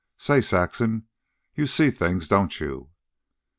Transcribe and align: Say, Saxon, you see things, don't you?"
Say, 0.17 0.41
Saxon, 0.41 1.05
you 1.53 1.67
see 1.67 1.91
things, 1.91 2.27
don't 2.27 2.59
you?" 2.59 2.89